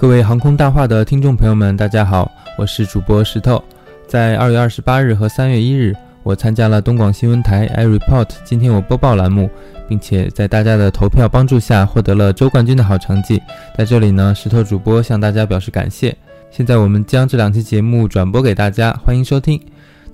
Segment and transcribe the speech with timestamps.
[0.00, 3.60] 各位航空大话的听众朋友们，大家好，我是主播石头。
[4.06, 9.50] 在二月二十八日和三月一日，我参加了东广新闻台 iReport 今天我播报栏目，
[9.88, 13.42] 并且在大家的投票帮助下获得了周冠军的好成绩。
[13.76, 16.16] 在这里呢，石头主播向大家表示感谢。
[16.48, 19.60] 现在我们将这两期节目转播给大家，欢迎收听。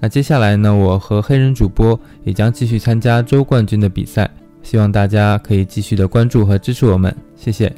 [0.01, 4.31] 那接下来呢，我和黑人主播也将继续参加周冠军的比赛，
[4.63, 7.71] 希望大家可以继续的关注和支持我们，谢谢。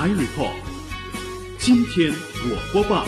[0.00, 0.54] iReport，
[1.58, 3.06] 今天我播报。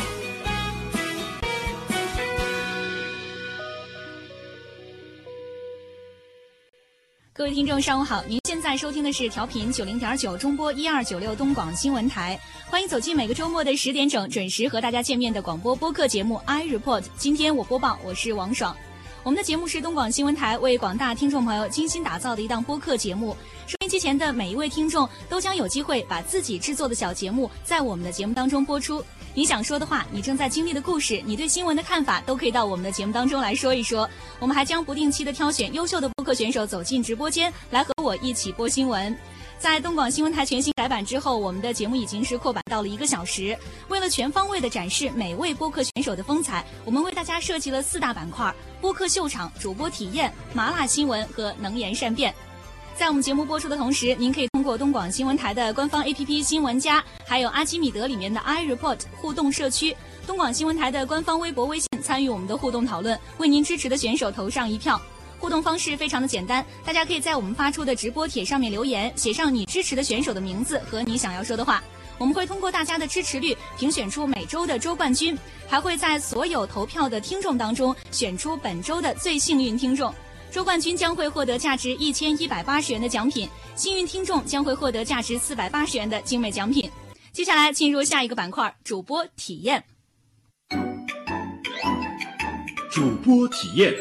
[7.32, 8.22] 各位听众，上午好！
[8.28, 17.04] 您现在收听的是调频九零点九中波一二九六东广新闻台，欢迎走进每个周末的十点整准时和大家见面的广播播客节目 iReport。
[17.16, 18.76] 今天我播报，我是王爽。
[19.24, 23.36] 我们的节目是东广新闻台为广大听众朋友精心打造的一档播客节目。
[23.68, 29.02] 收音机前的每一位听众都将有机会把自己制作的小节目在我们的节目当中播出。
[29.32, 34.10] 你想说的话，你正在经历的故事，你对新闻的看法，都可以到我们的节目当中来说一说。
[34.40, 39.16] 我们还将不定期的挑选优秀的播客选手走进直播间，来和我一起播新闻。
[39.56, 43.56] 在东广新闻台全新改版之后，我们的节目已经是扩版到了一个小时。
[43.86, 48.52] 为了全方位的展示每位播客选手的风采，我们为大家设计了四大板块：
[48.82, 52.34] 播客秀场、主播体验、麻辣新闻和能言善辩。
[52.96, 65.00] 在我们节目播出的同时，您可以通过东广新闻台的官方 APP 新闻加，还有阿基米德里面的 iReport 互动社区，东广新闻台的官方微博、微信参与我们的互动讨论，为您支持的选手投上一票。
[65.38, 71.80] 互动方式非常的简单，大家可以在我们发出的直播帖上面留言，写上你支持的选手的名字和你想要说的话。
[72.22, 75.36] 我们会通过大家的支持率评选出每周的周冠军，
[75.68, 80.14] 还会在所有投票的听众当中选出本周的最幸运听众。
[80.48, 86.88] 周冠军将会获得价值一千一百八十元的奖品，幸运听众将会获得价值四百八十元的精美奖品。
[87.32, 89.82] 接下来进入下一个板块，主播体验。
[92.92, 93.92] 主播体验。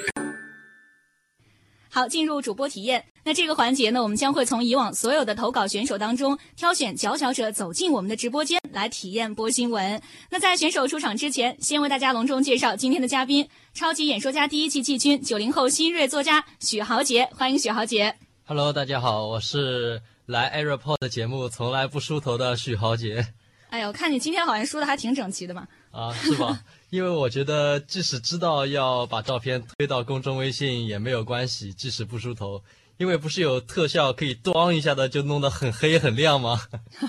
[1.90, 3.04] 好，进入主播体验。
[3.24, 10.02] 那这个环节呢，我们将会从以往所有的投稿选手当中挑选佼佼者走进我们的直播间来体验播新闻。
[10.32, 17.30] 那在选手出场之前，先为大家隆重介绍今天的嘉宾——超级演说家第一季季军、九零后新锐作家许豪杰。
[17.36, 18.16] 欢迎许豪杰。
[18.44, 23.28] Hello，大家好，我是来 iReport 的节目从来不梳头的许豪杰。
[23.70, 25.68] 哎呦，看你今天好像梳的还挺整齐的嘛。
[25.92, 26.60] 啊，是吧？
[26.90, 32.62] 因为我觉得，即使知道要把照片推到公众微信也没有关系，即使不梳头，
[33.02, 36.62] 因为不是有特效可以咣一下的就弄得很黑很亮吗？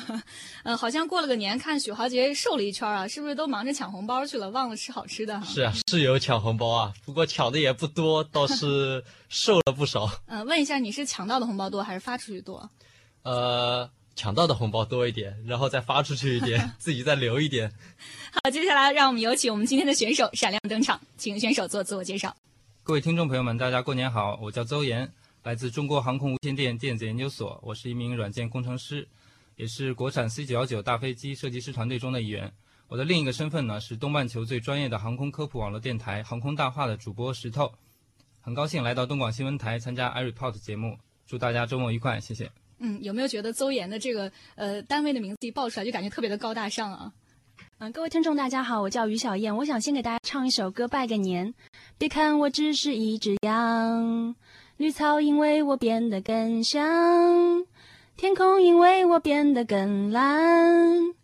[0.64, 5.44] 嗯，好像过了个年，看许豪杰瘦了一圈啊，是不是都忙着抢红包去了，忘了吃好吃的哈？
[5.52, 10.08] 是啊，是有抢红包啊，不过抢的也不多，倒是 瘦了不少。
[10.28, 12.70] 嗯，问一下，你是抢到的红包多还是发出去多？
[13.24, 17.70] 呃，抢到的红包多一点，然后再发出去一点， 自己再留一点。
[18.42, 22.34] 好，接下来让我们有请我们今天的选手闪亮登场，请选手做自我介绍。
[22.82, 24.38] 各位听众朋友们，大家过年好！
[24.42, 29.08] 我叫邹岩，来自中国航空无线电电子研究所，我是一名软件工程师，
[29.56, 32.52] 也是国产 C 九幺九大飞机设计师团队中的一员。
[32.86, 37.72] 我的另一个身份呢是东半球最专业的航空科普网络电台《航空大话》的主播石头。
[38.40, 42.48] 很高兴来到东广新闻台参加 iReport 节目，祝大家周末愉快，谢谢。
[42.78, 47.12] 嗯，有没有觉得邹岩的这个呃单位的名字一报出来就感觉特别的高大上啊？
[47.78, 51.52] 嗯，各位听众大家好，我叫于小燕，我想先给大家唱一首歌拜个年。
[51.98, 54.36] 别看我只是一只羊，
[54.82, 57.64] 绿草因为我变得更香，
[58.16, 61.14] 天空因为我变得更蓝，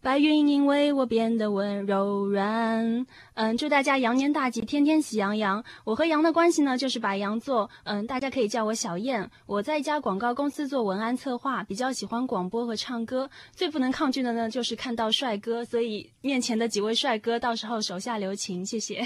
[0.00, 3.04] 白云因为我变得温柔软。
[3.34, 5.64] 嗯，祝大家羊年大吉，天天喜羊羊。
[5.82, 7.68] 我和羊的关系呢，就是白羊座。
[7.82, 9.28] 嗯，大家可以叫我小燕。
[9.46, 13.28] 我在一家广告公司做文案策划，比较喜欢广播和唱歌。
[13.50, 15.64] 最不能抗拒的呢，就是看到帅哥。
[15.64, 19.04] 所以面前的几位帅哥，到时候手下留情，谢谢。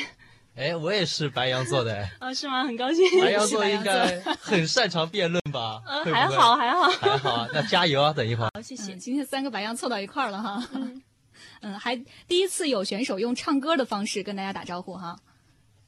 [0.54, 2.62] 哎，我也是白羊座的，啊， 哦，是吗？
[2.64, 3.02] 很高兴。
[3.22, 5.82] 白羊座应该很擅长辩论吧？
[5.86, 6.88] 呃，还好，还好。
[6.90, 8.12] 还好啊，那加油啊！
[8.12, 8.50] 等一会儿。
[8.52, 8.98] 好，谢谢嗯，。
[8.98, 10.62] 今天三个白羊凑到一块儿了哈。
[11.62, 11.96] 嗯，还
[12.28, 15.16] 第一次有选手用唱歌的方式跟大家打招呼哈，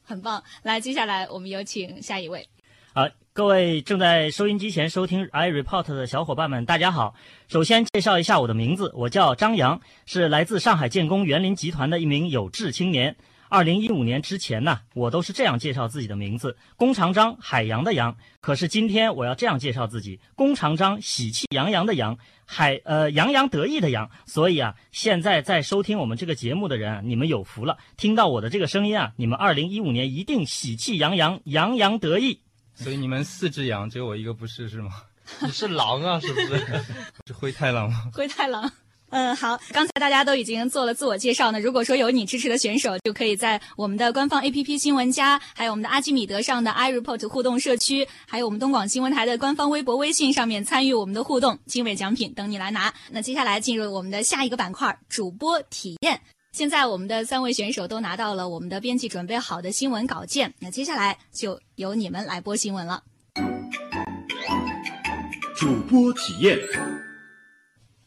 [0.03, 0.43] 很棒。
[0.63, 2.49] 来，接下来我们有请下一位。
[2.95, 7.13] 好，各位正在收音机前收听 iReport 的小伙伴们，大家好。
[7.47, 13.15] 首先介绍一下我的名字，我叫张扬，是来自上海建工园林集团的一名有志青年。
[13.49, 18.15] 二零一五年之前呢，我都是这样介绍自己的名字：弓长张，海洋的洋。
[18.41, 24.09] 可是今天我要这样介绍自己：弓长张，喜气洋洋的洋，海呃洋洋得意的洋。
[24.25, 32.41] 所以啊，现在在收听我们这个节目的人啊，你们有福了，听到我的这个声音啊，你们二零一五年一定喜气洋洋，洋洋得意。
[32.73, 34.91] 所以你们四只羊，只有我一个不是是吗？
[35.41, 36.57] 你是狼啊，是不是？
[37.25, 38.09] 是灰太狼吗？
[38.13, 38.71] 灰太狼。
[39.09, 41.59] 嗯，好，刚才大家都已经做了自我介绍呢。
[41.59, 52.93] 如果说有你支持的选手，就可以在我们的官方 APP 新闻加，还有我们的阿基米德上的 iReport 互动社区，还有我们东广新闻台的官方微博、微信上面参与我们的互动，精美奖品等你来拿。
[53.11, 56.19] 那接下来进入我们的下一个板块——主播体验。
[56.51, 63.03] 现在我们的三位选手都拿到了我们的编辑准备好的新闻稿件，那接下来就由你们来播新闻了。
[65.55, 66.57] 主播体验。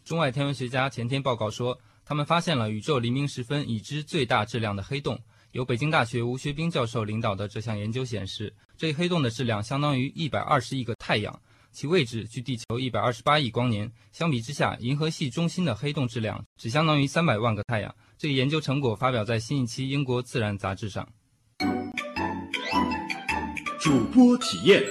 [0.09, 5.21] 中外天文学家前天报告说，他们发现了宇宙黎明时分已知最大质量的黑洞。
[5.53, 13.93] 由北京大学吴学兵教授领导的这项研究显示，这一黑洞的质量相当于一百二十亿个太阳，其位置距地球一百二十八亿光年。
[14.11, 17.95] 相比之下，银河系中心的黑洞质量只相当于三百万个太阳。
[18.17, 21.07] 这一研究成果发表在新一期英国《自然》杂志上。
[23.79, 24.83] 主播体验。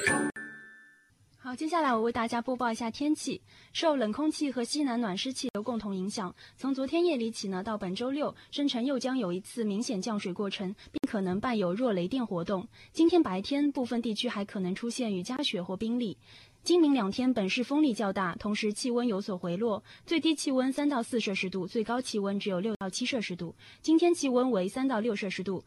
[1.48, 3.42] 好，接下来我为大家播报一下天气。
[3.72, 12.68] 受冷空气和西南暖湿气流共同影响，从昨天夜里起呢，到本周六，深城又将有一次明显降水过程，并可能伴有弱雷电活动。
[12.92, 16.18] 今天白天，部分地区还可能出现雨夹雪或冰粒。
[16.64, 23.56] 今明两天，本市风力较大，同时气温有所回落，最低气温三到四摄氏度，最高气温只有六到七摄氏度。
[23.82, 25.64] 今天气温为三到六摄氏度。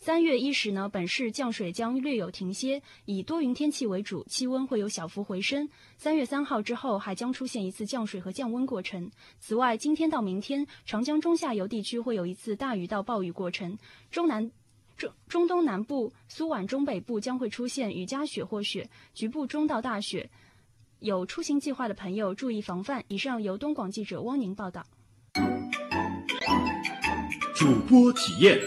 [0.00, 5.68] 三月一时呢，本市降水将略有停歇，以多云天气为主，气温会有小幅回升。
[5.96, 9.10] 三月三号之后还将出现一次降水和降温过程。
[9.40, 13.76] 此外，今天到明天，长江中下游地区会有一次大雨到暴雨过程，
[14.08, 14.50] 中南、
[14.96, 20.30] 中中东南部、苏皖中北部将会出现雨夹雪或雪，局部中到大雪。
[21.00, 23.04] 有出行计划的朋友注意防范。
[23.08, 24.86] 以上由东广记者汪宁报道。
[27.54, 28.58] 主播体验。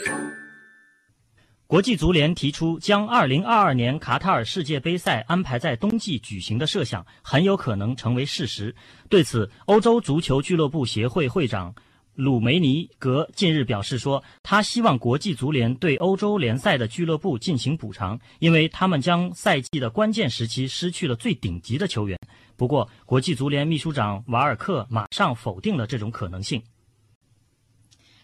[1.72, 8.76] 国际足联提出将2022年卡塔尔世界杯赛安排在冬季举行的设想，很有可能成为事实。
[9.08, 11.74] 对此，欧洲足球俱乐部协会会长
[12.14, 22.20] 鲁梅尼格近日表示说，他希望国际足联对欧洲联赛的俱乐部进行补偿，因为他们将赛季的关键时期失去了最顶级的球员。
[22.58, 26.62] 不过，国际足联秘书长瓦尔克马上否定了这种可能性。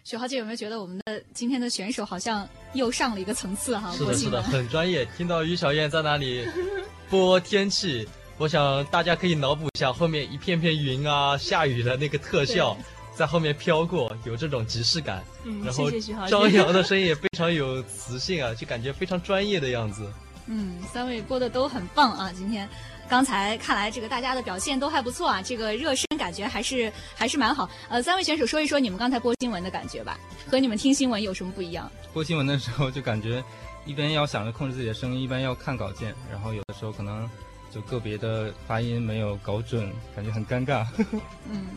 [0.07, 3.91] 许浩姐有没有觉得我们的今天的选手好像又上了一个层次哈？
[3.91, 5.05] 是的，是的，很专业。
[5.17, 6.47] 听到于小燕在那里
[7.11, 8.07] 播天气，
[8.37, 12.77] 我想大家可以脑补一下后面一片片云啊，下雨的那个特效
[13.17, 15.21] 在后面飘过，有这种即视感。
[15.43, 15.91] 嗯，然后
[16.29, 20.09] 张扬的 声音也非常有磁性啊，就感觉非常专业的样子。
[20.45, 22.31] 嗯，三位播的都很棒啊！
[22.33, 22.69] 今天，
[23.09, 27.69] 刚才看来这个大家的表现都还不错啊，这个热身感觉还是还是蛮好。
[27.89, 31.89] 呃，三位选手说一说你们刚才播新闻的感觉吧，和你们听新闻有什么不一样？
[32.13, 33.43] 播新闻的时候就感觉
[33.85, 37.29] 一边要想着控制自己的声音，一边要看稿件，然后有的时候可能
[37.71, 40.85] 就个别的发音没有搞准，感觉很尴尬。
[41.49, 41.67] 嗯，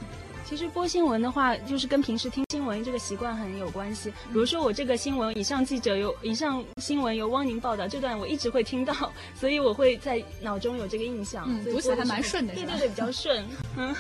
[0.50, 4.10] 其实播新闻的话，就是跟平时听新闻这个习惯很有关系。
[4.32, 8.92] 比如说我这个新闻，以上记者由以上新闻由汪宁报道，这段我一直会听到，
[9.32, 11.44] 所以我会在脑中有这个印象。
[11.46, 13.46] 嗯读起来还蛮顺的对对对，比较顺。
[13.78, 13.94] 嗯，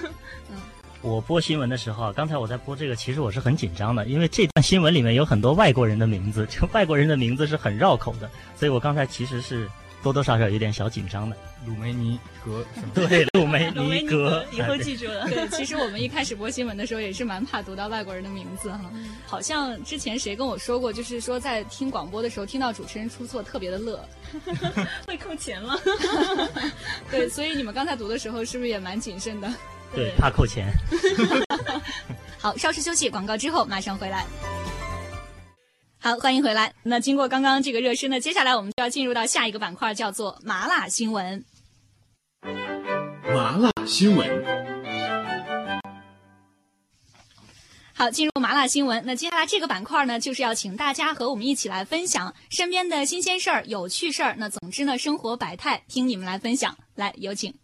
[1.02, 9.70] 我播新闻的时候啊，刚才我在播这个，其实我是很紧张的，因为这段新闻里面有很多外国人的名字，这外国人的名字是很绕口的，所以我刚才其实是
[10.02, 11.36] 多多少少有点小紧张的。
[11.66, 12.64] 鲁梅尼格？
[12.94, 15.28] 对，鲁梅尼格，以后记住了。
[15.28, 18.80] 对，其实我们一开始播新闻的时候也是蛮怕读到外国人的名字哈。
[19.26, 24.02] 好像之前谁跟我说过，就是说在听广播的时候听到主持人出错特别的乐。
[25.06, 25.78] 会扣钱吗。
[27.10, 29.52] 对，所以你们刚才读的时候是不是也蛮谨慎的？
[29.94, 30.72] 对，怕扣钱。
[32.38, 34.24] 好，稍事休息，广告之后马上回来。
[36.02, 36.74] 好，欢迎回来。
[36.82, 41.44] 那经过刚刚这个热身呢，接下来我们就要进入到下一个板块，叫做麻辣新闻。
[42.42, 44.44] 麻辣新闻。
[47.92, 49.02] 好，进入麻辣新闻。
[49.04, 54.34] 那接下来这个板块呢，就是要请大家和我们一起来分享身边的新鲜事儿、有趣事儿。
[54.38, 56.74] 那总之呢，生活百态，听你们来分享。
[56.94, 57.54] 来，有请。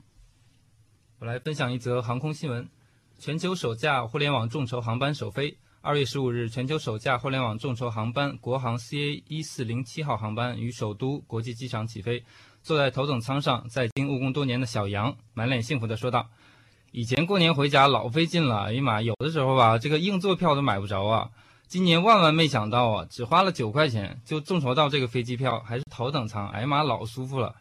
[1.21, 2.69] 我来分享一则航空新闻：
[3.19, 5.57] 全球首架互联网众筹航班首飞。
[5.87, 12.25] 二月十五日，全球首架互联网众筹航班国航 CA 一四零七号航班于首都国际机场起飞。
[12.61, 16.29] 坐在头等舱上，在京务工多年的小杨满脸幸福地说道
[16.91, 21.31] ：“以前过年回家老费劲了，哎呀妈，有的时候吧，这个硬座票都买不着啊。
[21.69, 27.55] 今年万万没想到啊，只花了九块钱就众筹到这个飞机票，还是头等舱，哎呀妈，老舒服了。”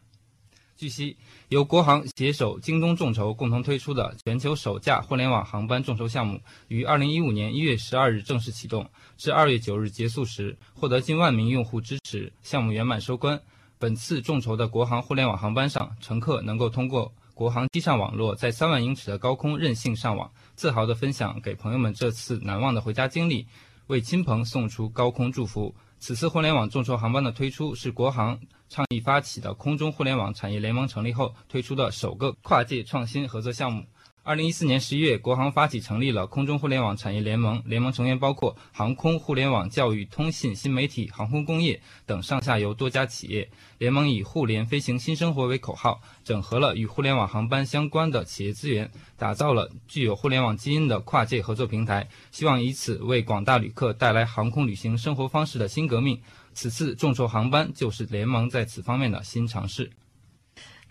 [0.77, 1.15] 据悉，
[1.47, 13.41] 由国航携手京东众筹共同推出的全球首架互联网航班众筹项目，于二零一五年一月十二日正式启动，至二月九日结束时，获得近万名用户支持，项目圆满收官。
[13.79, 23.47] 本次众筹的国航互联网航班上，乘客能够通过国航机上网络在三万英尺的高空任性上网，自豪地分享给朋友们这次难忘的回家经历，
[23.87, 25.73] 为亲朋送出高空祝福。
[25.97, 28.37] 此次互联网众筹航班的推出是国航
[28.69, 33.85] 倡议发起的空中互联网产业联盟成立后推出的首个跨界创新合作项目。
[34.27, 43.47] 二零一四年十一月，国航发起成立了空中互联网产业联盟，联盟成员包括航空、互联网、教育、通信、新媒体、航空工业等上下游多家企业。
[43.77, 56.19] 联盟以“互联飞行新生活”为口号，整合了与互联网航班相关的企业资源，打造了具有互联网基因的跨界合作平台，希望以此为广大旅客带来航空旅行生活方式的新革命。
[56.55, 59.91] 此次众筹航班就是联盟在此方面的新尝试。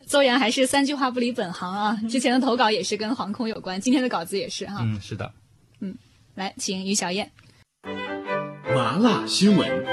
[0.07, 1.99] 邹阳还是三句话不离本行啊！
[2.11, 4.81] 之前的投稿也是跟航空有关，今天的稿子也是哈。
[4.83, 5.33] 嗯，是的。
[5.81, 5.97] 嗯
[6.35, 7.33] 来，请于小燕。
[8.75, 9.87] 麻辣新闻，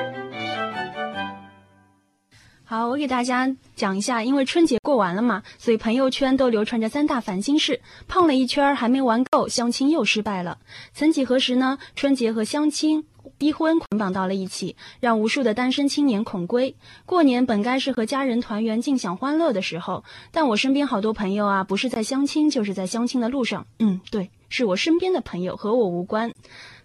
[2.66, 10.58] 好，我给大家讲一下，因为春节过完了嘛，所以朋友圈都流传着三大烦心事：胖了一圈儿还没玩够，相亲又失败了。
[10.94, 13.06] 曾几何时呢，春节和相亲、
[13.38, 16.76] 逼婚捆绑到了一起，让无数的单身青年恐归。
[17.06, 23.66] 过年本该是和家人团圆、尽享欢乐的时候，但我身边好多朋友啊，不是在相亲，就是在相亲的路上。
[23.80, 26.32] 嗯，对，是我身边的朋友，和我无关。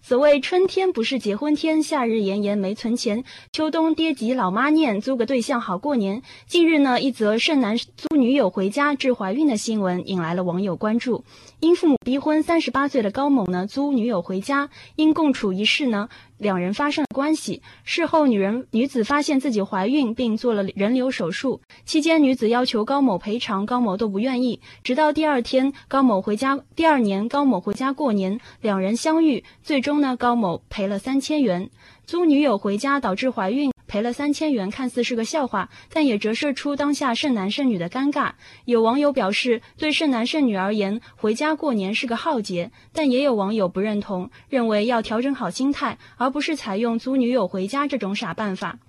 [0.07, 6.21] 所谓春天不是结婚天，夏日炎炎没存钱，秋冬爹急老妈念，租个对象好过年。
[6.45, 11.25] 近日呢，一则剩男租女友回家致怀孕的新闻引来了网友关注。
[11.59, 17.61] 因父母逼婚，三十八岁的高某呢租女友回家，因共处一室呢，两人发生了关系。
[17.83, 21.59] 事后，女人女子发现自己怀孕，并做了人流手术。
[21.83, 24.61] 期间，女子要求高某赔偿，高某都不愿意。
[24.83, 31.69] 直到第二天，高某回家，第二年高某回家过年，两人相遇，最终呢，高某赔了三千元。
[32.05, 38.31] 租女友回家导致怀孕，赔了三千元，看似是个笑话，但也折射出当下剩男剩女的尴尬。
[38.63, 48.79] 有网友表示，对剩男剩女而言，回家过年是个浩劫，但也有网友不认同，认为要调整好心态，而不是采用租女友回家这种傻办法。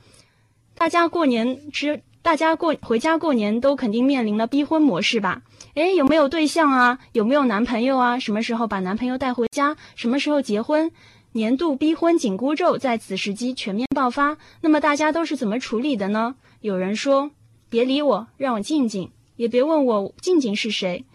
[0.77, 5.41] 大家过年之，大家过回家过年都肯定面临了逼婚模式吧？
[5.73, 6.99] 诶，有没有对象啊？
[7.13, 8.19] 有没有男朋友啊？
[8.19, 9.79] 什么时候把男朋友带回家？
[9.97, 10.93] 什么时候结婚？
[11.33, 16.35] 年度逼婚紧箍咒在此时机全面爆发，那么大家都是怎么处理的呢？
[16.61, 17.31] 有人说
[17.71, 21.07] ：“别理我，让我静静，也别问我静静是谁。”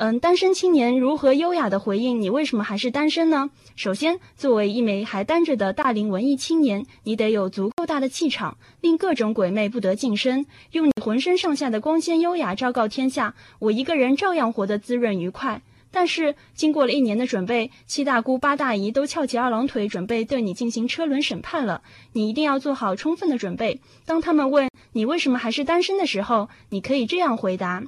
[0.00, 3.50] 嗯，单身青年如何优雅的回应你为什么还是单身呢？
[3.74, 15.62] 首先，作为一枚还单着的大龄文艺青年，你得有足够大的气场，令各种鬼魅不得近身，用你浑身上下的光鲜优雅昭告天下：我一个人照样活得滋润愉快。
[15.90, 21.82] 但是，经过了一年的准备，七大姑八大姨都翘起二郎腿，准备对你进行车轮审判了。
[22.12, 23.80] 你一定要做好充分的准备。
[24.06, 27.82] 当他们问你为什么还是单身的时候，你可以这样回答：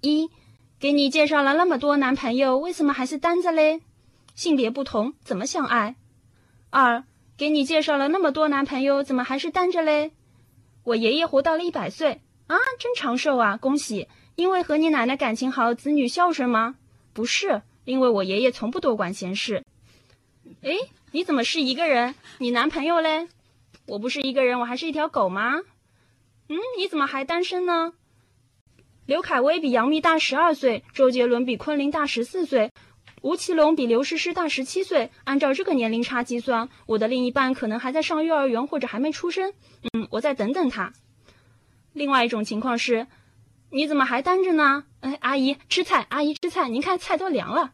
[0.00, 0.30] 一，
[0.80, 3.80] 给你介绍了那么多男朋友，为什么还是单着嘞？
[4.36, 5.96] 性别不同，怎么相爱？
[6.70, 7.02] 二，
[7.36, 10.12] 给你介绍了那么多男朋友，怎么还是单着嘞？
[10.84, 14.06] 我爷爷活到了一百岁啊，真长寿啊，恭喜！
[14.36, 16.76] 因为和你奶奶感情好，子女孝顺吗？
[17.12, 19.64] 不是，因为我爷爷从不多管闲事。
[20.60, 20.78] 诶，
[21.10, 22.14] 你怎么是一个人？
[22.38, 23.26] 你男朋友嘞？
[23.86, 25.56] 我不是一个人，我还是一条狗吗？
[26.48, 27.94] 嗯，你怎么还单身呢？
[29.08, 32.70] 刘恺威比杨幂大十二岁，周杰伦比昆凌大十四岁，
[33.22, 35.10] 吴奇隆比刘诗诗大十七岁。
[35.24, 39.54] 按照这个年龄差计算，我的另一半可能还在上幼儿园或者还没出生。
[39.94, 40.92] 嗯，我再等等他。
[41.94, 43.06] 另外一种情况是。
[43.70, 44.84] 你怎么还单着呢？
[45.00, 47.72] 哎，阿姨吃菜，阿姨吃菜，您看菜都凉了。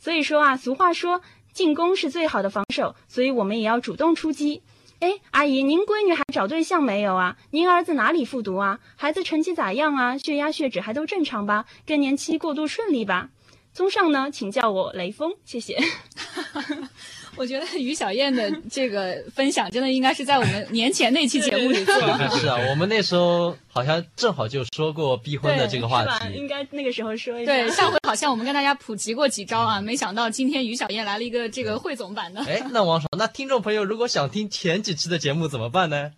[0.00, 1.20] 所以说啊，俗话说
[1.52, 4.62] 进攻是最好的防守，所以我们也要主动出击。
[5.00, 7.36] 哎，阿姨，您闺女还找对象没有啊？
[7.50, 8.80] 您儿子哪里复读啊？
[8.96, 10.16] 孩子成绩咋样啊？
[10.16, 11.66] 血压血脂还都正常吧？
[11.86, 13.28] 更年期过渡顺利吧？
[13.74, 15.76] 综上呢，请叫我雷锋，谢谢。
[17.36, 22.30] 我觉得于小燕的这个分享真的应该是在我们年前那期节目里做的。
[22.38, 27.52] 是啊，我们那时候好像正好就说过逼婚的这个话题，应该那个时候说一下。
[27.52, 32.42] 对，上回好像我们跟大家普及过几招啊，没想到今天于小燕来了一个这个汇总版的。
[32.44, 36.12] 哎，那王爽，那听众朋友如果想听前几期的节目怎么办呢？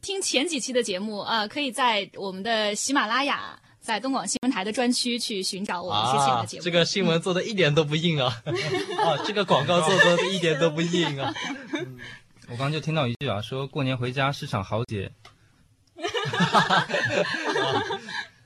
[0.00, 3.58] 听前几期的节目啊，可以在我们的喜马拉雅。
[3.88, 8.26] 在东广新闻台的专区去寻找我们之前的节目，这个新闻做的一点都不硬啊！
[9.02, 11.32] 啊，这个广告做的一点都不硬啊！
[12.50, 15.10] 我刚就听到一句啊，说过年回家是场豪杰，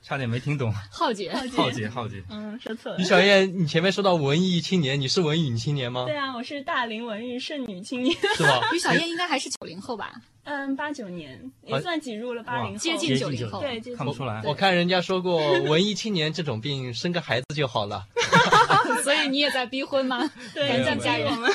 [0.00, 0.72] 差点没听懂。
[0.92, 2.22] 浩劫，浩劫，浩劫。
[2.30, 2.99] 嗯，说错了。
[3.00, 6.04] 于小燕，你前面说到文艺青年，你是文艺女青年吗？
[6.06, 8.61] 对啊，我是大龄文艺剩女青年，是吧？
[8.72, 10.12] 于小燕应该还是九零后吧？
[10.44, 18.04] 嗯，八九年也算挤入了八零后，接近九零后，对，看不出来我看人家说过， 文艺青年这种病，生个孩子就好了。
[19.04, 20.30] 所以你也在逼婚吗？
[20.52, 21.52] 对，赶紧嫁人在我们。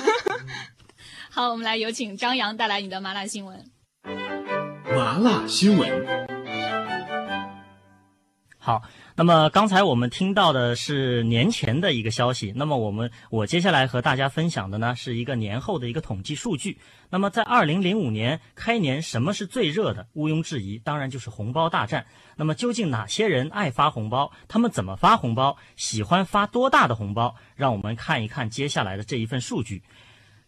[1.29, 3.65] 好，我们来有请张扬带来你的麻辣新闻。
[4.95, 6.26] 麻辣新闻，
[8.67, 8.83] 好，
[9.15, 16.77] 那么刚才我们听到的是年前的一个消息，那么我们我接下来和大家分享的呢是一个年后的一个统计数据。
[17.09, 20.05] 那么在二零零五年开年，什么是最热的？
[20.15, 22.07] 毋庸置疑，当然就是红包大战。
[22.35, 24.33] 那么究竟哪些人爱发红包？
[24.49, 25.55] 他们怎么发红包？
[25.77, 27.37] 喜欢发多大的红包？
[27.55, 29.81] 让我们看一看接下来的这一份数据。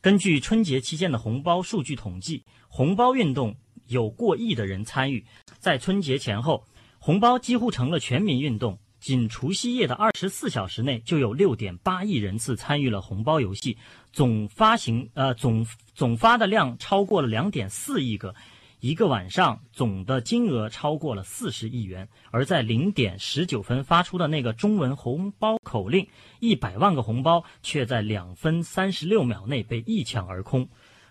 [0.02, 3.56] 根据春节期间的红包数据统计，红包运动
[3.88, 5.26] 有过亿的人参与。
[5.60, 6.66] 在春节前后，
[7.00, 8.80] 红包几乎成了全民运动。
[9.00, 13.78] 仅除夕夜的二十四小时内，就有六点八亿人次参与了红包游戏，
[14.12, 15.66] 总发行呃总
[15.96, 18.36] 总发的量超过了两点四亿个，
[18.82, 22.10] 一个晚上总的金额超过了四十亿元。
[22.30, 26.06] 而在零点十九分发出的那个中文红包口令，
[26.42, 30.68] 一百万个红包却在两分三十六秒内被一抢而空。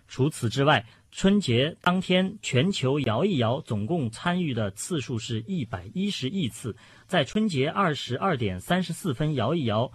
[0.09, 6.75] 除此之外，春节当天全球摇一摇总共参与的次数是一百一十亿次，
[7.07, 9.93] 在春节二十二点三十四分摇一摇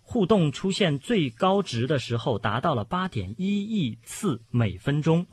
[0.00, 5.26] 互动出现最高值的时候，达到了八点一亿次每分钟，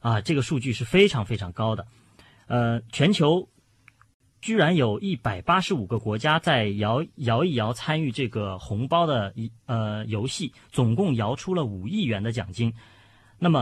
[0.00, 1.86] 啊，这个数据是非常非常高的。
[2.46, 3.48] 呃，全球
[4.40, 12.74] 居然有一百八十五个国家在摇摇一摇参与这个红包的一呃游戏，总共摇出了五亿元的奖金。
[13.42, 13.60] 那么，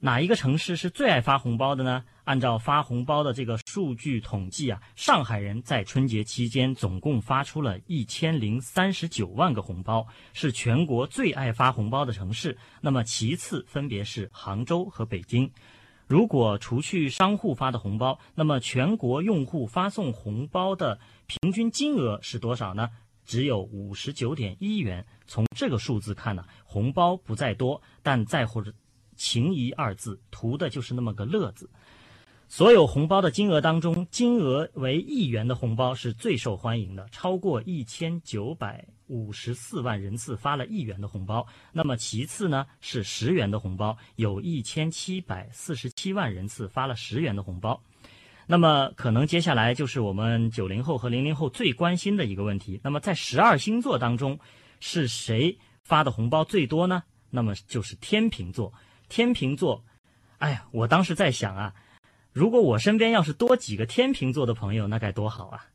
[0.00, 2.04] 哪一个城市是最爱发红包的呢？
[2.24, 12.58] 按照发红包的这个数据统计啊，上海人在春节期间总共发出了一千零三十九万个红包，是全国最爱发红包的城市。
[12.82, 15.50] 那么其次分别是杭州和北京。
[16.06, 22.90] 如果除去商户发的红包，那么全国用户发送红包的平均金额是多少呢？
[23.24, 25.06] 只有五十九点一元。
[25.26, 28.74] 从这个数字看呢，红包不在多，但在或者。
[29.22, 31.70] 情谊二字，图的就是那么个乐字。
[32.48, 41.46] 所有红包的金额当中，金额为一元的红包是最受欢迎的，超过一千九百五十四万人次发了一元的红包。
[41.72, 47.80] 那么其次呢是十元的红包，有一千七百四十七万人次发了十元的红包。
[48.48, 52.80] 那么可能接下来就是我们九零后和零零后最关心的一个问题。
[52.82, 54.40] 那么在十二星座当中，
[54.80, 57.04] 是谁发的红包最多呢？
[57.30, 58.74] 那么就是天秤座。
[59.12, 59.84] 天秤座，
[60.38, 61.74] 哎呀，我当时在想啊，
[62.32, 65.66] 如果我身边要是多几个天秤座的朋友，那该多好啊！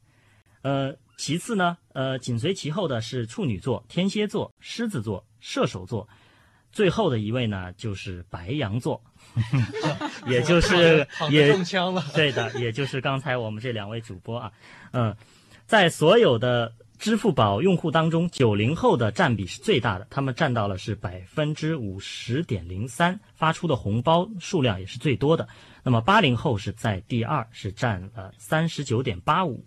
[0.63, 6.09] 呃，其次呢，呃，紧随其后的是处女座、天蝎座、狮子座、射手座，
[6.71, 9.03] 最后的一位呢就是白羊座，
[10.25, 14.51] 也就是也中枪了，对的，也就是刚才我们这两位主播啊，
[14.93, 15.15] 嗯，
[15.67, 16.73] 在所有的。
[16.99, 25.47] 支付宝用户当中，九零后的占比是最大的，他们占到了是百分之五十点零三，发出的红包数量也是最多的。
[25.83, 29.63] 那么八零后是在第二，是占了三十九点八五。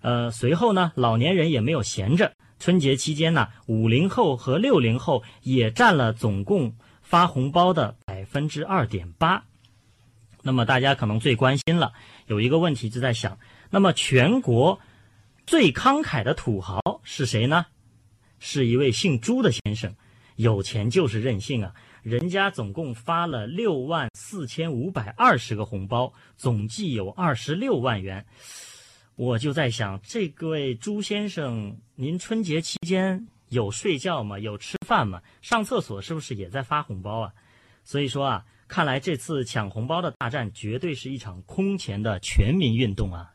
[0.00, 9.44] 呃，随后呢，老年人也没有闲着，春节期间呢，五零后和六零后也占了总共发红包的百分之二点八。
[10.42, 11.92] 那么大家可能最关心了，
[12.26, 13.38] 有一个问题就在想，
[13.70, 14.80] 那么全国。
[15.46, 17.66] 最慷慨的土豪是谁呢？
[18.40, 19.94] 是一位姓朱的先生，
[20.34, 21.72] 有钱就是任性啊！
[22.02, 28.26] 人家总共发了六万四千五百二十个红包，总计有二十六万元。
[29.14, 34.40] 我就在想，这位朱先生，您春节期间有睡觉吗？
[34.40, 35.22] 有吃饭吗？
[35.42, 37.32] 上厕所是不是也在发红包啊？
[37.84, 43.32] 所以说啊，看来这次抢红包的大战绝对是一场空前的全民运动啊！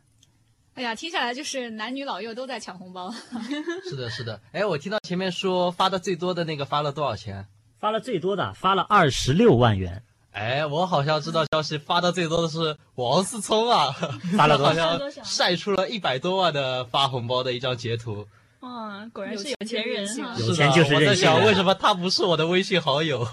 [0.81, 3.13] 哎呀，听下来就是男女老幼都在抢红包。
[3.87, 4.41] 是的，是的。
[4.51, 7.45] 哎，我听到前面说发的最多的那个发了多少钱？
[7.79, 10.01] 发了最多的发了二十六万元。
[10.31, 13.91] 哎，我好像知道消息，发的最多的是王思聪啊，
[14.35, 14.97] 发了多少？
[15.23, 18.25] 晒出了一百多万的发红包的一张截图。
[18.61, 20.35] 哇，果然是有钱人哈！
[20.39, 20.95] 有钱就是任性。
[20.95, 23.23] 我在想，为什么他不是我的微信好友？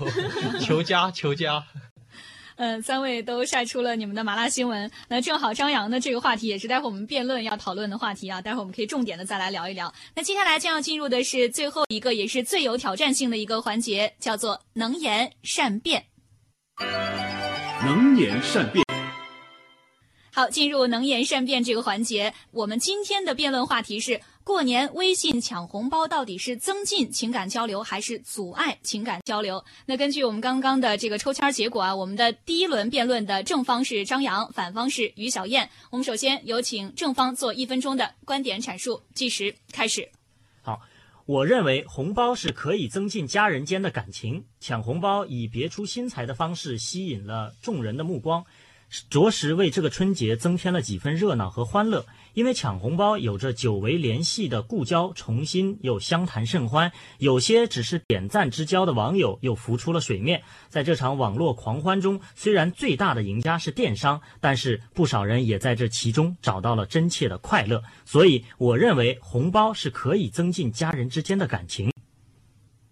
[0.60, 1.64] 求加，求加。
[2.58, 4.90] 嗯，三位都晒出了你们的麻辣新闻。
[5.08, 9.94] 那正好张扬的这个话题也是待会我们辩论要讨论的话题啊，待会我们可以重点的再来聊一聊。
[10.16, 16.04] 那接下来将要进入的是最后一个，也是最有挑战性的一个环节，叫做能言善辩。
[17.84, 18.84] 能言善辩。
[20.32, 24.20] 好，进入能言善辩这个环节，我们今天的辩论话题是。
[24.48, 29.62] 过年微信抢红包到底是增进情感交流还是阻碍情感交流？
[29.84, 35.68] 那根据我们刚刚的这个抽签结果啊，我们的第一轮辩论的正方是张扬，反方是于小燕。
[35.90, 40.08] 我们首先有请正方做一分钟的观点阐述，计时开始。
[40.62, 40.80] 好，
[41.26, 44.46] 我认为红包是可以增进家人间的感情。
[44.60, 48.46] 抢红包以别出心裁的方式吸引了众人的目光，
[49.10, 52.06] 着实为这个春节增添了几分热闹和欢乐。
[52.34, 60.42] 因为抢红包有着久违联系的故交重新又相谈甚欢，有些只是点赞之交的网友又浮出了水面。
[60.68, 67.82] 在这场网络狂欢中，虽然最大的赢家是电商，但是不少人也在这其中找到了真切的快乐。
[68.04, 71.90] 所以，我认为红包是可以增进家人之间的感情。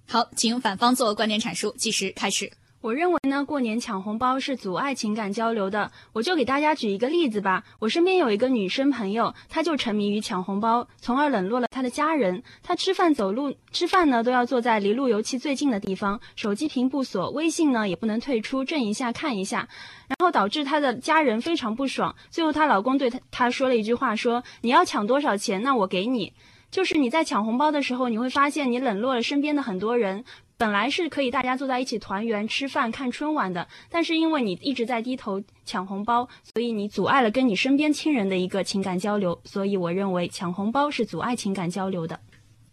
[0.09, 2.51] 好，请反方做观点阐述，计时开始。
[2.87, 5.91] 我认为呢，过年抢红包是阻碍情感交流的。
[6.13, 7.65] 我就给大家举一个例子吧。
[7.81, 12.45] 我身边有一个女生朋友，她就沉迷于抢红包，从而冷落了她的家人。
[12.63, 19.69] 她吃饭、走路、吃饭呢，都要坐在离路由器最近的地方，手机屏不锁，微信呢也不能退出，震一下看一下，
[20.07, 22.15] 然后导致她的家人非常不爽。
[22.31, 26.33] 最后她老公对她她说了一句话，说：“你要抢多少钱，那我给你。”
[26.71, 30.25] 就是你在抢红包的时候，你会发现你冷落了身边的很多人。
[30.59, 39.39] 本来是可以大家坐在一起团圆吃饭看春晚的，但是因为你一直在低头抢红包，所以你阻碍了跟你身边亲人的一个情感交流。
[39.45, 42.19] 所以我认为抢红包是阻碍情感交流的。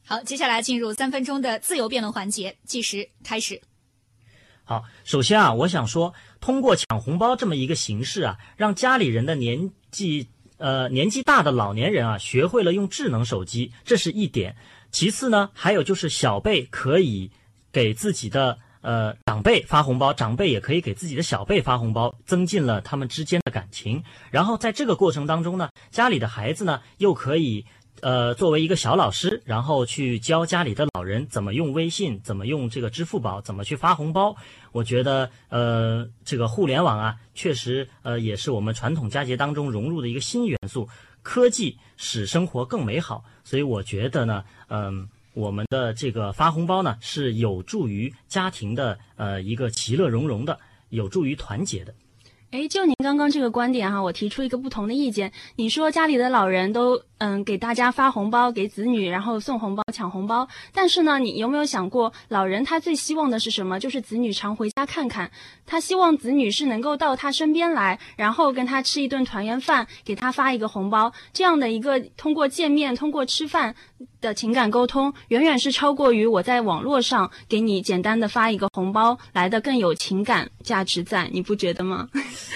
[0.05, 3.61] 好，接下来进入三分钟的自由辩论环节，计时开始。
[4.63, 14.55] 好，首先啊，我想说，通过抢红包这么一个形式啊，让家里人的年纪呃年纪大的老年人啊，学会了用智能手机，这是一点。
[14.89, 17.29] 其次呢，还有就是小辈可以。
[17.73, 24.01] 给自己的呃长辈发红包，长辈也可以给自己的小辈发红包，增进了他们之间的感情。
[24.29, 27.65] 然后在这个过程当中呢，家里的孩子呢又可以
[28.01, 34.35] 呃作为一个小老师，然后去教家里的老人怎么用微信，怎么用这个支付宝，怎么去发红包。
[34.71, 40.87] 我觉得呃这个互联网啊，确实呃也是我们传统佳节当中融入的一个新元素。
[41.23, 45.07] 科技使生活更美好，所以我觉得呢，嗯。
[45.33, 51.93] 我们的这个发红包呢，是有助于家庭的呃一个其乐融融的，有助于团结的。
[52.51, 55.31] 哎，就您刚刚这个观点哈，我提出一个不同的意见。
[55.55, 63.79] 你说家里的老人都嗯给大家发红包，给子女然后送红包抢红包，但是呢，你有没有想过，老人他最希望的是什么？
[63.79, 65.31] 就是子女常回家看看，
[65.65, 73.75] 他希望子女是能够到他身边来，然后跟他吃一顿团圆饭，给他发一个红包，这样的一个通过见面、通过吃饭
[74.23, 82.07] 的情感沟通，远远是超过于我在网络上给你简单的发一个红包来的更有情感价值在，你不觉得吗？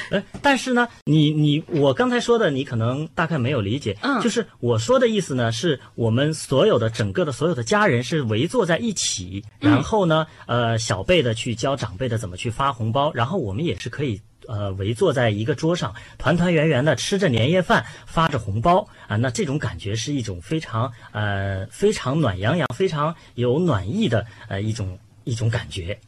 [0.09, 3.97] 呃， 但是呢，你你我刚才说的，你可能大概没有理解。
[4.01, 25.99] 嗯，就是我说的意思呢，是我们所有的整个的所有的家人是围坐在一起，然后呢，呃，小辈的去教长辈的怎么去发红包，然后我们也是可以呃围坐在一个桌上，团团圆圆的吃着年夜饭，发着红包啊，那这种感觉是一种非常呃非常暖洋洋、非常有暖意的呃一种一种感觉。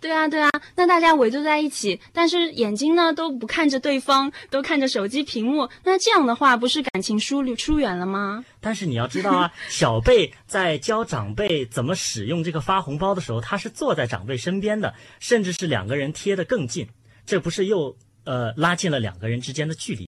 [0.00, 8.44] 对啊，对啊，那大家围坐在一起，但是眼睛呢都不看着对方，都看着手机屏幕，那这样的话不是感情疏疏远了吗？
[8.60, 16.88] 但是你要知道啊，小辈在教长辈怎么使用这个发红包的时候，他是坐在长辈身边的，甚至是两个人贴得更近，
[17.24, 20.08] 这不是又呃拉近了两个人之间的距离？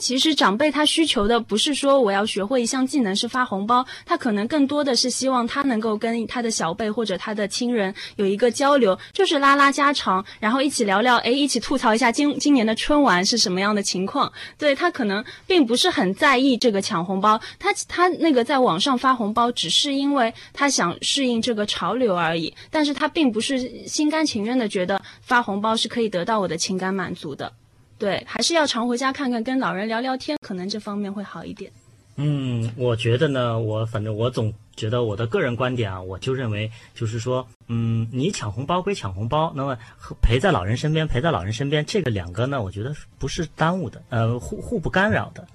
[0.00, 14.32] 其实长辈他需求的不是说我要学会一项技能是发红包，他可能更多的是希望他能够跟他的小辈或者他的亲人有一个交流，就是拉拉家常，然后一起聊聊，哎，一起吐槽一下今今年的春晚是什么样的情况。
[14.56, 27.52] 对他可能并不是很在意这个抢红包，他他那个在网上发红包只是因为他想适应这个潮流而已，但是他并不是心甘情愿的觉得发红包是可以得到我的情感满足的。
[28.00, 31.70] 对，还是要常回家看看，跟老人聊聊天，可能这方面会好一点。
[32.16, 39.76] 嗯，我觉得呢，我反正我总觉得我的个人观点啊，我就认为就是说，嗯，你抢红包归抢红包，那么
[40.22, 45.46] 陪在老人身边，陪在老人身边，这个两个呢，我觉得不是耽误的，呃，互互不干扰的。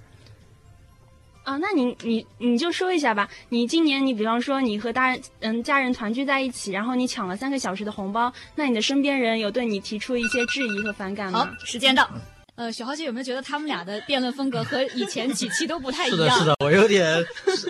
[1.44, 11.46] 啊，那你你你就说一下吧，你今年你比方说你和大人嗯家人团聚在一起，然后你抢了三个小时的红包，那你的身边人有对你提出一些质疑和反感吗？
[11.46, 12.10] 好，时间到。
[12.56, 16.40] 呃，许豪姐有没有觉得他们俩的辩论风格和以前几期都不太一样？
[16.40, 17.24] 是的， 是的，我有点，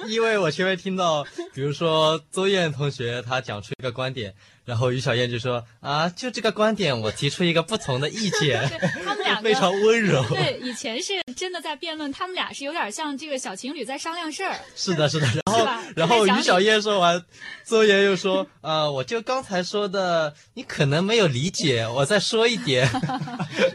[0.08, 4.34] 因为我前面听到，比如说邹燕同学他讲出一个观点，
[4.65, 8.67] 然后于小燕就说啊，就这个观点，我提出一个不同的意见，
[9.06, 10.25] 他们两个 非常温柔。
[10.30, 14.56] 对，以前是真的在辩论，他们俩是有点像这个小情侣在商量事儿。
[14.75, 15.28] 是的，是的。
[15.45, 17.23] 然后， 然后于小燕说完，
[17.63, 22.88] 邹岩又说，呃，我就刚才说的，你可能没有理解，我再说一点。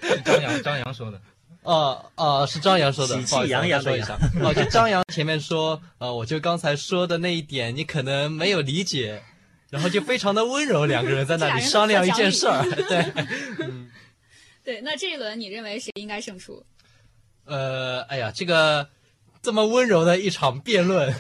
[0.03, 1.21] 是张扬张扬说的。
[1.63, 4.19] 哦哦，是张扬说的，喜气不好意思洋说一下。
[4.41, 9.23] 哦，就张扬前面说，呃，我就刚才说的那一点，你可能没有理解，
[9.71, 12.63] 然后就非常的温柔，两个人在那里商量一件事儿。
[12.63, 13.13] 对
[14.63, 16.63] 对，那这一轮你认为谁应该胜出？
[17.45, 18.89] 呃，哎呀，这个
[19.43, 21.13] 这么温柔的一场辩论，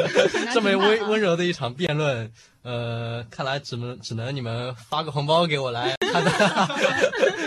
[0.52, 2.30] 这么温温柔的一场辩论，
[2.62, 6.68] 呃，看来只能只能你们发个红包给我来看看。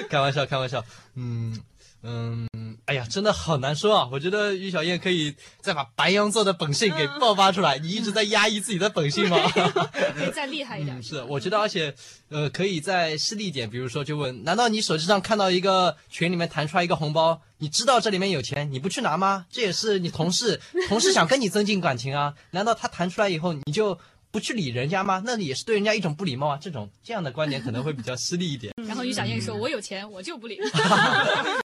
[0.09, 0.83] 开玩笑，开玩笑。
[1.15, 1.59] 嗯
[2.03, 2.47] 嗯，
[2.85, 4.09] 哎呀，真的好难说啊！
[4.11, 7.77] 我觉得于小燕可以再把白羊座的本性给爆发出来。
[7.77, 9.37] 你一直在压抑自己的本性吗？
[9.49, 10.97] 可以 再厉害一点。
[10.97, 11.93] 嗯，是，我觉得，而且，
[12.29, 19.45] 呃，可以再犀利一点，比如说，就问，难道你手机上看到一个群里面弹出来一个红包，你知道这里面有钱，你不去拿吗？
[19.51, 23.97] 这也是你同事，同事想跟你增进感情啊，难道他弹出来以后你就
[24.31, 25.21] 不去理人家吗？
[25.25, 26.57] 那也是对人家一种不礼貌啊。
[26.61, 28.73] 这种这样的观点可能会比较犀利一点。
[28.87, 30.57] 然后于小燕说：“我有钱，我就不理。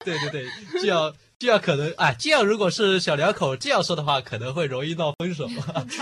[0.04, 0.48] 对 对对，
[0.82, 5.48] 这样这样可能，哎，这样如果是小两口这样说的话，可能会容易闹分手。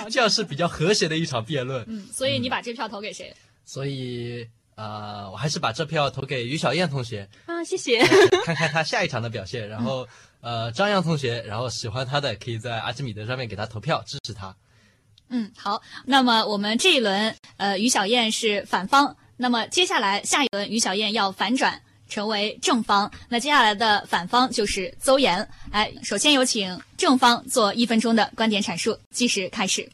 [0.09, 3.33] 这样是比较和谐的一场辩论。”嗯，所以你把这票投给谁？
[3.65, 7.29] 所以，呃，我还是把这票投给于小燕同学。
[7.45, 8.05] 啊，谢谢。
[8.45, 9.67] 看看他下一场的表现。
[9.69, 10.07] 然后，
[10.41, 14.53] 呃，张扬同学，然后喜欢他的可以在阿基米德上面给他投票支持他。
[15.33, 15.81] 嗯，好。
[16.05, 19.15] 那么我们这一轮，呃，于小燕是反方。
[19.35, 23.11] 那么接下来下一轮，于小燕要反转成为正方。
[23.27, 25.49] 那接下来的反方就是邹岩。
[25.71, 29.89] 哎，首先有请正方做一分钟的观点阐述，计时开始。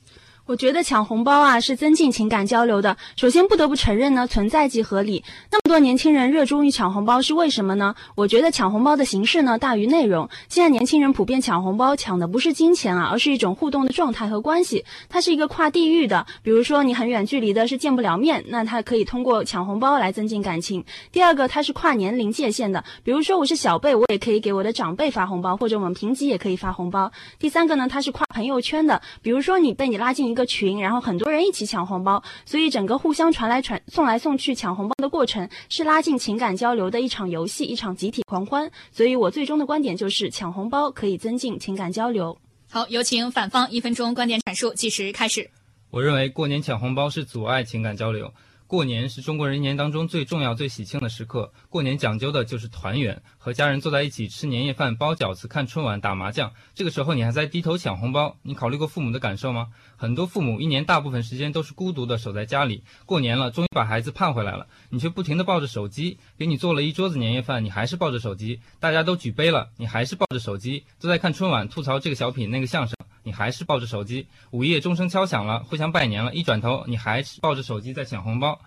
[0.49, 2.97] 我觉得抢红包啊是增进情感交流的。
[3.15, 5.23] 首先不得不承认呢，存在即合理。
[5.51, 7.93] 那么多年轻人热衷于抢红包是为什么呢？
[8.15, 10.27] 我觉得抢红包的形式呢大于内容。
[10.47, 14.83] 现在年轻人普遍抢红包，抢的不是金钱啊，而是一种互动的状态和关系。
[15.07, 20.83] 它是一个跨地域的，比如说你很远距离的是见不了面，那它可以通过抢红包来增进感情。
[21.11, 27.11] 第二个，它是跨年龄界限的，比如说我是小辈，我也可以给我的长辈发红包，或者我们平级也可以发红包。
[27.37, 38.71] 第三个呢，它是跨朋友圈的，比如说你被你拉进一个群，然后很多人一起抢红包，所以整个互相传来传送来送去抢红包的过程是拉近情感交流的一场游戏，一场集体狂欢。
[38.91, 42.37] 所以我最终的观点就是抢红包可以增进情感交流。
[42.69, 45.49] 好，有请反方一分钟观点阐述，计时开始。
[45.89, 48.31] 我认为过年抢红包是阻碍情感交流。
[48.67, 51.51] 过年是中国人一年当中最重要、最喜庆的时刻。
[51.69, 56.51] 过年讲究的就是团圆，和家人坐在一起吃年夜饭、包饺子、看春晚、打麻将。
[56.75, 59.69] 这个时候你还在低头抢红包，你考虑过父母的感受吗？
[59.99, 66.17] 很多父母一年大部分时间都是孤独的守在家里，过年了终于把孩子盼回来了，你却不停地抱着手机。
[66.37, 68.61] 给你做了一桌子年夜饭，你还是抱着手机。
[68.79, 70.85] 大家都举杯了，你还是抱着手机。
[71.01, 72.95] 都在看春晚，吐槽这个小品那个相声。
[73.23, 78.57] 你还是抱着手机，午夜钟声敲响了，互相拜年了，一转头，你还是抱着手机在抢红包，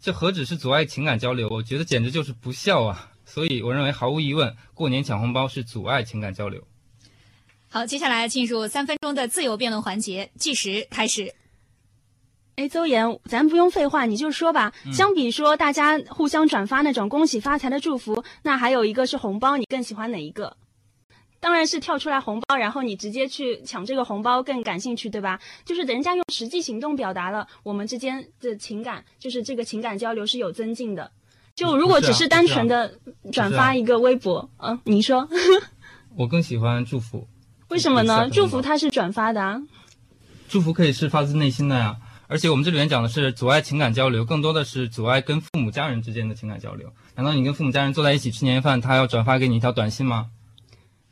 [0.00, 1.50] 这何止是阻碍情感交流？
[1.50, 3.10] 我觉得简直就是不孝啊！
[3.26, 6.64] 所以我认为毫无疑问，过年抢红包是阻碍情感交流。
[7.72, 11.32] 好，接下来进入三分钟的自由辩论环节，计时开始。
[12.56, 14.72] 哎，邹岩，咱不用废话，你就说吧。
[14.92, 20.56] 相比说大家互相转发那种恭喜发财的祝福，那还有一个是红包，你更喜欢哪一个？
[21.38, 25.40] 当然是跳出来红包，然后你直接去抢这个红包更感兴趣，对吧？
[25.64, 31.12] 就是人家用实际行动表达了我们之间的情感，就是这个情感交流是有增进的。
[31.54, 32.98] 就如果只是单纯的
[33.30, 35.28] 转发一个微博，嗯，你说
[36.18, 37.26] 我更喜欢祝福，
[37.70, 38.28] 为什么呢？
[38.30, 39.62] 祝福它是转发的啊。
[40.48, 41.96] 祝福可以是发自内心的呀。
[42.26, 46.92] 而且我们这里面讲的是阻碍情感交流，更多的是阻碍跟父母家人之间的情感交流。
[47.16, 50.26] 难道你跟父母家人坐在一起吃年夜饭，他要转发给你一条短信吗？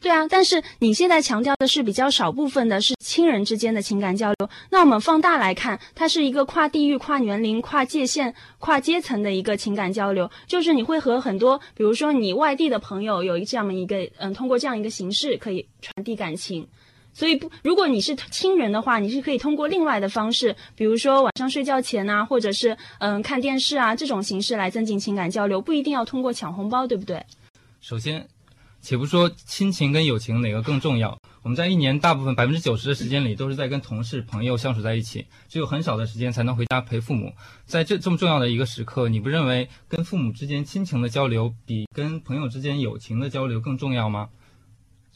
[0.01, 4.49] 对啊，但是你现在强调的是比较少部分的是亲人之间的情感交流。
[4.71, 10.31] 那我们放大来看，它是一个跨地域、跨年龄、跨界限、跨阶层的一个情感交流。
[10.47, 16.65] 就是你会和很多，比如说你外地的朋友有这样的一个，嗯，通过这样一个形式可以传递感情。
[17.13, 27.21] 所以不，如果你是亲人的话，你是可以通过另外的方式，比如说晚上睡觉前啊，或者是嗯看电视啊这种形式来增进情感交流，不一定要通过抢红包，对不对？
[27.81, 28.25] 首先，
[28.81, 37.33] 且不说亲情跟友情哪个更重要，我们在一年大部分百分之九十的时间里都是在跟同事、朋友相处在一起，只有很少的时间才能回家陪父母。
[37.67, 44.29] 在这这么重要的一个时刻，你不认为跟父母之间亲情的交流比跟朋友之间友情的交流更重要吗？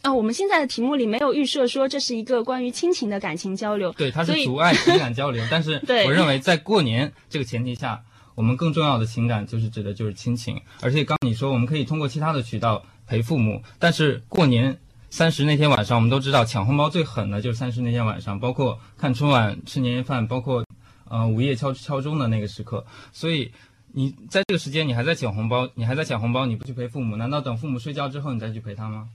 [0.02, 3.92] 啊，我们现在的题目里没有预设说这是一个关于亲情的感情交流。
[3.92, 5.44] 对，它是阻碍情感交流。
[5.48, 8.02] 但是我认为在过年这个前提下，
[8.34, 10.60] 我们更重要的情感就是指的就是亲情。
[10.80, 14.78] 而且刚你说我们可以通过其他的渠道陪父母，但是过年
[15.10, 20.64] 三十那天晚上，我们都知道抢红包最狠的就是三十那天晚上，包括看春晚、吃年夜饭，包括
[21.04, 22.84] 呃午夜敲敲钟的那个时刻。
[23.12, 23.52] 所以
[23.92, 29.08] 你在这个时间你还在抢红包，你还在抢红包，你不去陪父母，难道等父母睡觉之后你再去陪他吗？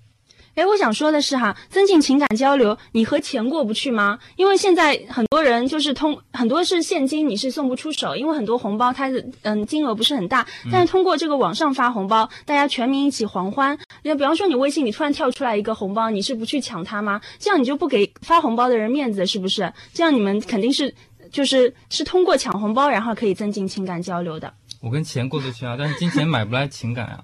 [0.58, 4.18] 哎，我想说的是哈，增进情感交流，你和钱过不去吗？
[4.38, 13.78] 因为现在很多人就是通很多是现金，你是送不出手，因为很多红包它的嗯金额不是很大，但是通过这个网上发红包，大家全民一起狂欢。
[14.02, 17.22] 那比方说你微信里突然跳出来一个红包，你是不去抢它吗？
[17.38, 19.72] 这样你就不给发红包的人面子，是不是？
[19.94, 20.92] 这样你们肯定是
[21.32, 24.52] 就是是通过抢红包，然后可以增进情感交流的。
[24.82, 27.20] 我跟钱过得去啊，但是金钱买不来情感啊。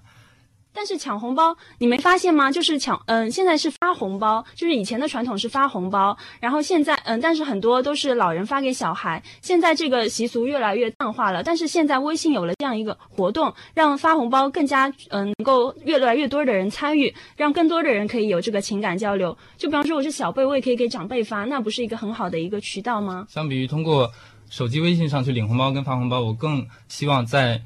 [0.73, 2.51] 但是抢红包，你没发现吗？
[2.51, 11.43] 就是抢，嗯，现在是发红包，就是以前的传统是发红包，然后现在，嗯，但是很多都是老人发给小孩，现在这个习俗越来越淡化了。
[11.43, 19.37] 但是现在微信有了这样一个活动，让发红包更加，嗯，能够越来越多的人参与，让更多的人可以有这个情感交流。
[19.57, 23.27] 就比方说我是小辈，我也可以给长辈发，那不是一个很好的一个渠道吗？
[23.29, 24.11] 相比于通过
[24.49, 27.61] 手机微信上去领红包跟发红包，我更希望在。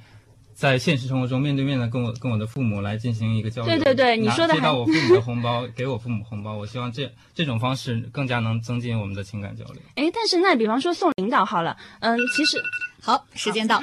[0.58, 3.76] 在现实生活中，面对面的跟我跟我的父母来进行一个交流。
[3.76, 9.76] 对对对，你说的接到我父母的红包， 给我父母红包，我希望这这种方式更加能增进我们的情感交流。
[9.94, 12.58] 哎，但是那比方说送领导好了，嗯，其实
[13.00, 13.80] 好，时间到。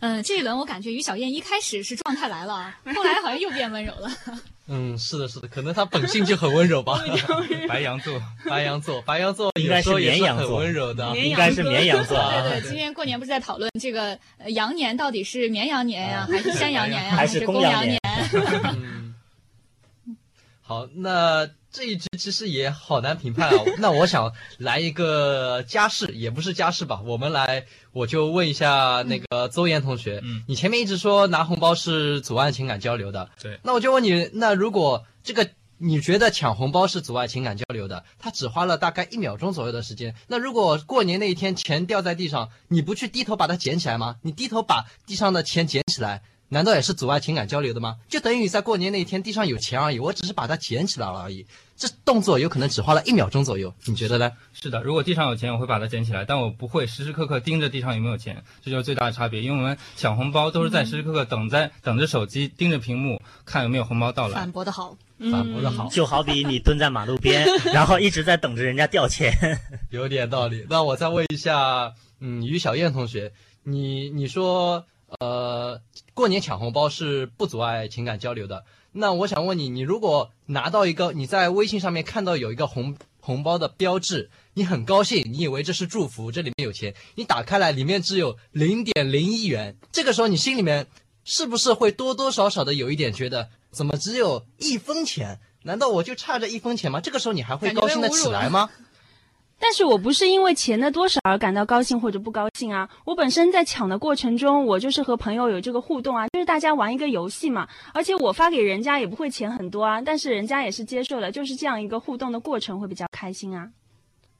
[0.00, 4.10] 嗯，这一轮我感觉于小燕一开始是状态来了，后来好像又变温柔了。
[4.68, 7.00] 嗯，是的，是的，可能他本性就很温柔吧。
[7.68, 12.16] 白羊座， 白羊座，白羊座应该是绵羊座，很温柔的，应该是绵羊座。
[12.50, 17.98] 对对，今天过年不是在讨论这个羊年到底是绵羊年呀，还是山羊年呀，还是公羊年？
[20.60, 21.48] 好，那。
[21.70, 23.64] 这一局其实也好难评判啊。
[23.78, 27.00] 那我想来一个家事，也不是家事吧。
[27.04, 33.60] 我们来，我就问一下那个邹岩同学，嗯，你前面一直说拿红包是阻碍情感交流的，对。
[33.62, 40.14] 那我就问你，那如果这个你觉得抢红包是阻碍情感交流的，他只花了大概一秒钟左右的时间。
[40.26, 44.16] 那如果过年那一天钱掉在地上，你不去低头把它捡起来吗？
[44.22, 46.22] 你低头把地上的钱捡起来。
[46.48, 47.96] 难道也是阻碍情感交流的吗？
[48.08, 51.46] 就等于在过年那一天地上有钱而已，我只是把它捡起来了而已。
[51.76, 54.32] 这动作有可能只花了一秒钟左右，你觉得呢？
[54.52, 59.42] 是的，如果地上有钱，我会把它捡起来，但我不会时时刻刻盯着地上有没有钱，这就是最大的差别。
[59.42, 64.34] 因为我们抢红包都是在时时刻刻等在等着手机，盯着屏幕看有没有红包到来。
[64.34, 64.96] 反驳的好，
[65.30, 69.32] 反驳的好，就好比你蹲在马路边， 然后一直在等着人家掉钱，
[69.90, 70.66] 有点道理。
[70.68, 73.32] 那我再问一下，嗯，于小燕同学，
[73.62, 74.84] 你你说。
[75.20, 75.80] 呃，
[76.14, 78.64] 过年抢红包是不阻碍情感交流的。
[78.92, 90.86] 那我想问你，你如果拿到一个你在微信上面看到有一个红红包的标志，你很高兴，你以为这是祝福，这里面有钱，你打开来里面只有零点零一元，这个时候你心里面
[91.24, 95.38] 是不是会多多少少的有一点觉得，怎么只有一分钱？
[95.62, 97.00] 难道我就差这一分钱吗？
[97.00, 98.70] 这个时候你还会高兴的起来吗？
[99.60, 102.88] 但是我不是因为钱的多少而感到高兴或者不高兴啊！
[103.04, 107.68] 我本身在抢的过程中，我就是和朋友有这个互动啊，就是大家玩一个游戏嘛。
[107.92, 113.68] 而且我发给人家也不会钱很多啊，但是人家也是接受了，就是这样一个互动的过程会比较开心啊。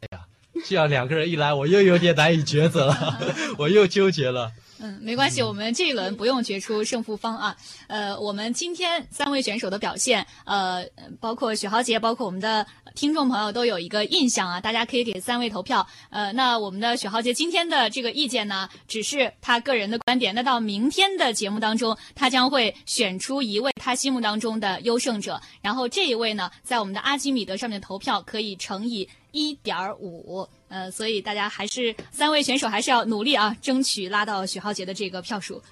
[0.00, 0.24] 哎呀，
[0.64, 3.18] 这样两个人一来，我又有点难以抉择了，
[3.58, 4.52] 我又纠结了。
[4.80, 7.56] 嗯，没关系，我们这一轮不用决出胜负方啊。
[7.88, 10.84] 呃，我们今天三位选手的表现，呃，
[11.20, 12.64] 包括许豪杰，包括我们的
[12.94, 14.60] 听众朋友都有一个印象啊。
[14.60, 15.86] 大家可以给三位投票。
[16.10, 20.34] 呃，那我们的许豪杰今天的这个意见呢，只是他个人的观点。
[20.34, 30.48] 那到明天的节目当中，他将会选出一位他心目当中的优胜者，然后这一位呢，在我们的阿基米德上面投票可以乘以一点五。
[30.68, 35.62] 呃，所以大家还是三位选手还是要努力啊，争取拉到许浩杰的这个票数。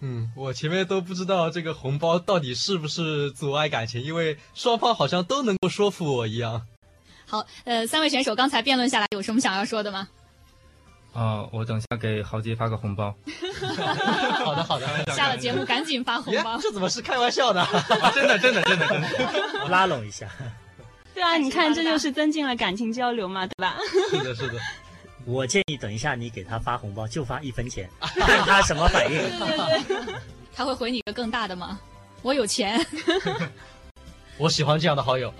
[0.00, 6.66] 嗯，我前面都不知道这个红包到底是不是阻碍感情，因为双方好像都能够说服我一样。
[7.26, 10.08] 好，呃，三位选手刚才辩论下来，有什么想要说的吗？
[11.12, 13.14] 啊，我等下给豪杰发个红包。
[14.44, 14.86] 好的，好的。
[15.14, 16.58] 下了节目赶紧发红包。
[16.62, 17.66] 这怎么是开玩笑的？
[18.14, 19.68] 真的，真的，真的，真的。
[19.68, 20.26] 拉拢一下。
[21.18, 23.76] 对啊，你看这就是增进了感情交流嘛，对吧？
[24.08, 24.54] 是的，是的。
[25.24, 29.20] 我建议等一下你给他发红包，就发一分钱， 看他什么反应。
[30.54, 31.80] 他会回你一个更大的吗？
[32.22, 32.80] 我有钱。
[34.38, 35.34] 我喜欢这样的好友。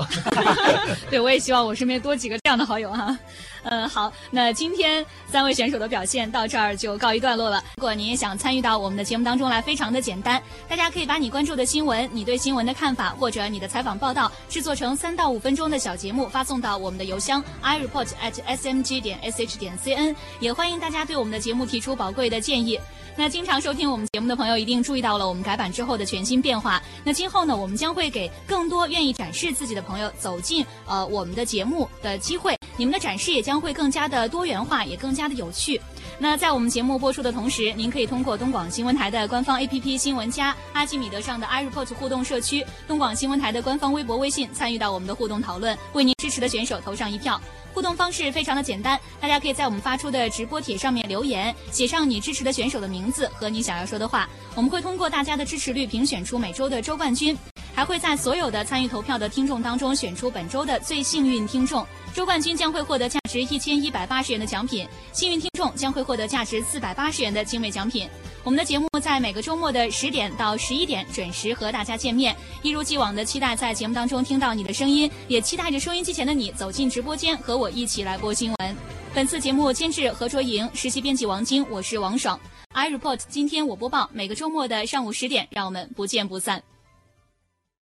[1.09, 3.17] 对，我也希望我身边多几个这样的好友哈。
[3.65, 7.63] 嗯，好，那今天三位选手的表现到这儿就告一段落了。
[7.77, 20.15] 如果您也想参与到我们的节目当中来，非常的简单，大家可以把你关注的新闻、你对新闻的看法或者你的采访报道制作成三到五分钟的小节目，发送到我们的邮箱 i report at s m g 点 s h 点 c n。
[20.41, 22.79] 也欢迎大家对我们的节目提出宝贵的建议。
[23.17, 26.81] 那经常收听我们节目的朋友一定注意到了我们改版之后的全新变化。
[27.05, 32.58] 那今后呢，我们将会给更多愿意展示自己的朋友走进呃我们的节目的机会。
[32.79, 35.79] 你们的展示也将会更加的多元化，也更加的有趣。
[36.17, 47.41] 那在我们节目播出的同时，您可以通过东广新闻台的官方 APP 新闻加、阿基米德上的 iReport 互动社区、东广新闻台的官方微博、微信参与到我们的互动讨论，为您支持的选手投上一票。
[47.75, 57.37] 互动方式非常的简单，大家可以在我们发出的直播帖上面留言，写上你支持的选手的名字和你想要说的话，我们会通过大家的支持率评选出每周的周冠军，
[57.79, 61.87] 还会在所有的参与投票的听众当中选出本周的最幸运听众。
[62.13, 68.11] 周冠军将会获得价值一千一百八十元的奖品，幸运听众将会获得价值四百八十元的精美奖品。
[68.43, 78.77] 我们的节目在每个周末的十点到十一点准时和大家见面，一如既往的期待在节目当中听到你的声音，也期待着收音机前的你走进直播间和我一起来播新闻。
[79.15, 82.37] 本次节目监制何卓莹，实习编辑王晶，我是王爽。
[82.75, 86.61] iReport，今天我播报，每个周末的上午十点，让我们不见不散。